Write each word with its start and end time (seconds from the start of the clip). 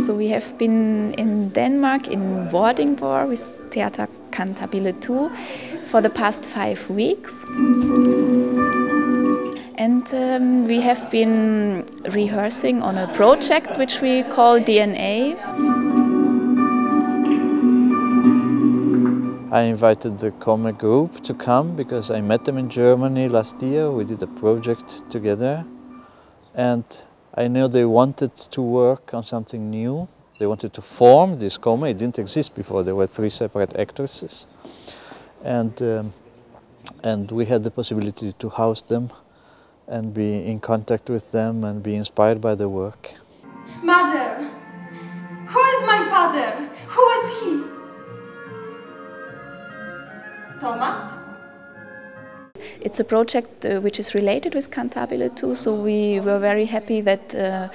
So 0.00 0.14
we 0.14 0.28
have 0.28 0.56
been 0.56 1.12
in 1.14 1.50
Denmark 1.50 2.08
in 2.08 2.48
Vordingborg 2.48 3.28
with 3.28 3.46
Theater 3.70 4.08
Cantabile 4.30 4.98
2 5.00 5.28
for 5.84 6.00
the 6.00 6.08
past 6.08 6.44
five 6.46 6.88
weeks. 6.88 7.44
And 9.76 10.06
um, 10.14 10.64
we 10.64 10.80
have 10.80 11.10
been 11.10 11.84
rehearsing 12.10 12.82
on 12.82 12.96
a 12.96 13.06
project 13.08 13.76
which 13.76 14.00
we 14.00 14.22
call 14.22 14.58
DNA. 14.58 15.36
I 19.50 19.62
invited 19.62 20.18
the 20.18 20.30
Komme 20.30 20.76
group 20.76 21.24
to 21.24 21.32
come 21.32 21.74
because 21.74 22.10
I 22.10 22.20
met 22.20 22.44
them 22.44 22.58
in 22.58 22.68
Germany 22.68 23.30
last 23.30 23.62
year. 23.62 23.90
We 23.90 24.04
did 24.04 24.22
a 24.22 24.26
project 24.26 25.10
together 25.10 25.64
and 26.54 26.84
I 27.34 27.48
know 27.48 27.66
they 27.66 27.86
wanted 27.86 28.36
to 28.36 28.60
work 28.60 29.14
on 29.14 29.24
something 29.24 29.70
new. 29.70 30.08
They 30.38 30.46
wanted 30.46 30.74
to 30.74 30.82
form 30.82 31.38
this 31.38 31.56
Komme. 31.56 31.84
It 31.84 31.96
didn't 31.96 32.18
exist 32.18 32.54
before. 32.54 32.82
There 32.82 32.94
were 32.94 33.06
three 33.06 33.30
separate 33.30 33.74
actresses. 33.74 34.46
And, 35.42 35.80
um, 35.80 36.12
and 37.02 37.30
we 37.30 37.46
had 37.46 37.64
the 37.64 37.70
possibility 37.70 38.34
to 38.34 38.50
house 38.50 38.82
them 38.82 39.10
and 39.86 40.12
be 40.12 40.44
in 40.44 40.60
contact 40.60 41.08
with 41.08 41.32
them 41.32 41.64
and 41.64 41.82
be 41.82 41.96
inspired 41.96 42.42
by 42.42 42.54
their 42.54 42.68
work. 42.68 43.14
Mother! 43.82 44.50
Who 45.46 45.60
is 45.64 45.86
my 45.86 46.06
father? 46.10 46.68
Who 46.88 47.08
is 47.08 47.40
he? 47.40 47.67
It's 52.80 53.00
a 53.00 53.04
project 53.04 53.64
uh, 53.64 53.80
which 53.80 53.98
is 53.98 54.14
related 54.14 54.54
with 54.54 54.70
Cantabile 54.70 55.34
2, 55.34 55.54
so 55.54 55.74
we 55.74 56.20
were 56.20 56.38
very 56.38 56.66
happy 56.66 57.00
that 57.00 57.34
uh, 57.34 57.68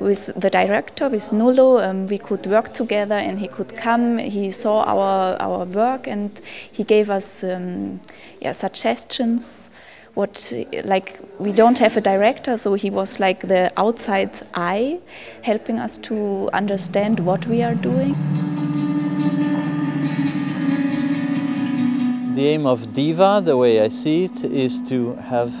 with 0.00 0.26
the 0.34 0.50
director, 0.50 1.08
with 1.08 1.30
Nullo, 1.30 1.82
um, 1.82 2.06
we 2.06 2.18
could 2.18 2.46
work 2.46 2.72
together 2.72 3.16
and 3.16 3.38
he 3.38 3.48
could 3.48 3.74
come, 3.76 4.18
he 4.18 4.50
saw 4.50 4.82
our, 4.84 5.36
our 5.40 5.64
work 5.66 6.06
and 6.06 6.40
he 6.72 6.84
gave 6.84 7.10
us 7.10 7.44
um, 7.44 8.00
yeah, 8.40 8.52
suggestions 8.52 9.70
what 10.14 10.50
like 10.84 11.20
we 11.38 11.52
don't 11.52 11.78
have 11.78 11.94
a 11.98 12.00
director 12.00 12.56
so 12.56 12.72
he 12.72 12.88
was 12.88 13.20
like 13.20 13.40
the 13.48 13.70
outside 13.76 14.30
eye 14.54 14.98
helping 15.42 15.78
us 15.78 15.98
to 15.98 16.48
understand 16.54 17.20
what 17.20 17.46
we 17.46 17.62
are 17.62 17.74
doing 17.74 18.14
The 22.36 22.48
aim 22.48 22.66
of 22.66 22.92
DIVA, 22.92 23.40
the 23.46 23.56
way 23.56 23.80
I 23.80 23.88
see 23.88 24.24
it, 24.24 24.44
is 24.44 24.82
to 24.90 25.14
have 25.14 25.54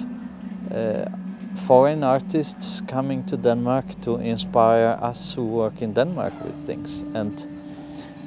uh, 0.70 1.06
foreign 1.54 2.04
artists 2.04 2.82
coming 2.86 3.24
to 3.28 3.38
Denmark 3.38 4.02
to 4.02 4.16
inspire 4.16 4.98
us 5.00 5.32
who 5.32 5.46
work 5.46 5.80
in 5.80 5.94
Denmark 5.94 6.34
with 6.44 6.54
things 6.66 7.02
and 7.14 7.46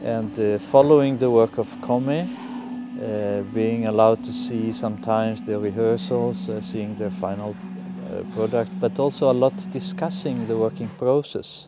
and 0.04 0.40
uh, 0.40 0.58
following 0.58 1.20
the 1.20 1.30
work 1.30 1.60
of 1.60 1.80
Komme, 1.82 2.26
uh, 2.26 3.44
being 3.54 3.86
allowed 3.86 4.24
to 4.24 4.32
see 4.32 4.74
sometimes 4.74 5.44
their 5.44 5.60
rehearsals, 5.60 6.50
uh, 6.50 6.60
seeing 6.60 6.96
their 6.96 7.12
final 7.12 7.56
uh, 7.56 8.24
product, 8.34 8.72
but 8.80 8.98
also 8.98 9.30
a 9.30 9.38
lot 9.44 9.54
discussing 9.72 10.48
the 10.48 10.58
working 10.58 10.90
process 10.98 11.68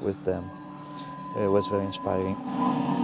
with 0.00 0.24
them 0.24 0.44
uh, 1.36 1.50
was 1.50 1.66
very 1.66 1.84
inspiring. 1.84 2.95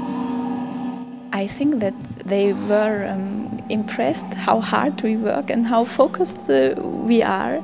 I 1.32 1.46
think 1.46 1.80
that 1.80 1.94
they 2.26 2.52
were 2.52 3.06
um, 3.10 3.64
impressed 3.70 4.34
how 4.34 4.60
hard 4.60 5.02
we 5.02 5.16
work 5.16 5.50
and 5.50 5.66
how 5.66 5.84
focused 5.84 6.50
uh, 6.50 6.74
we 6.82 7.22
are, 7.22 7.62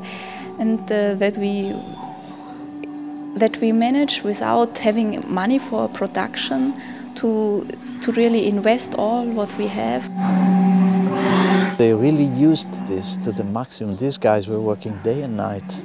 and 0.59 0.81
uh, 0.91 1.15
that 1.15 1.37
we 1.37 1.75
that 3.37 3.59
we 3.61 3.73
manage 3.73 4.23
without 4.25 4.78
having 4.78 5.23
money 5.33 5.59
for 5.59 5.89
production 5.89 6.75
to 7.17 7.67
to 8.03 8.12
really 8.12 8.49
invest 8.49 8.95
all 8.95 9.25
what 9.27 9.57
we 9.59 9.67
have. 9.67 10.09
They 11.78 11.93
really 11.93 12.25
used 12.25 12.87
this 12.87 13.17
to 13.19 13.33
the 13.33 13.45
maximum. 13.45 13.97
These 13.97 14.19
guys 14.19 14.49
were 14.49 14.61
working 14.61 14.99
day 15.05 15.23
and 15.23 15.37
night. 15.37 15.83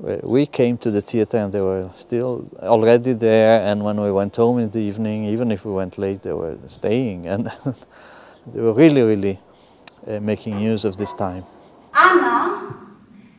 We 0.00 0.46
came 0.46 0.78
to 0.78 0.90
the 0.90 1.02
theater 1.02 1.36
and 1.36 1.52
they 1.52 1.60
were 1.60 1.90
still 1.94 2.48
already 2.62 3.12
there 3.12 3.60
and 3.60 3.84
when 3.84 4.00
we 4.00 4.10
went 4.10 4.34
home 4.34 4.58
in 4.58 4.70
the 4.70 4.80
evening, 4.80 5.24
even 5.26 5.52
if 5.52 5.66
we 5.66 5.72
went 5.72 5.98
late, 5.98 6.22
they 6.22 6.32
were 6.32 6.56
staying 6.68 7.26
and 7.32 7.52
they 8.46 8.60
were 8.62 8.72
really, 8.72 9.02
really 9.02 9.38
uh, 10.06 10.18
making 10.20 10.58
use 10.58 10.86
of 10.86 10.96
this 10.96 11.12
time. 11.12 11.44
Anna 11.94 12.74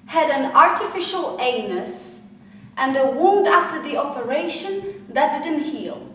had 0.05 0.29
an 0.29 0.55
artificial 0.55 1.39
anus 1.41 2.22
and 2.78 2.95
a 2.95 3.09
wound 3.09 3.47
after 3.47 3.81
the 3.81 3.97
operation 3.97 5.05
that 5.09 5.41
didn't 5.43 5.63
heal. 5.63 6.07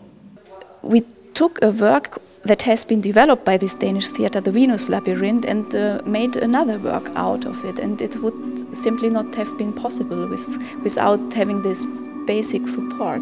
We 0.81 1.01
took 1.33 1.59
a 1.61 1.71
work 1.71 2.21
that 2.47 2.63
has 2.63 2.85
been 2.85 3.01
developed 3.01 3.45
by 3.45 3.57
this 3.57 3.75
Danish 3.75 4.09
theatre, 4.09 4.41
the 4.41 4.51
Venus 4.51 4.89
Labyrinth, 4.89 5.45
and 5.45 5.73
uh, 5.75 6.01
made 6.05 6.35
another 6.35 6.79
work 6.79 7.09
out 7.15 7.45
of 7.45 7.63
it. 7.65 7.79
And 7.79 8.01
it 8.01 8.15
would 8.21 8.75
simply 8.75 9.09
not 9.09 9.35
have 9.35 9.57
been 9.57 9.73
possible 9.73 10.27
with, 10.27 10.47
without 10.83 11.33
having 11.33 11.61
this 11.61 11.85
basic 12.25 12.67
support. 12.67 13.21